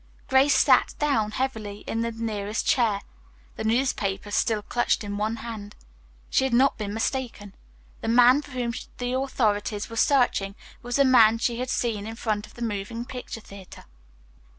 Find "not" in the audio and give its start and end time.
6.55-6.75